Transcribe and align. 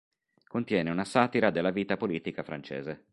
Contiene 0.47 0.89
una 0.89 1.05
satira 1.05 1.51
della 1.51 1.69
vita 1.69 1.95
politica 1.95 2.41
francese. 2.41 3.03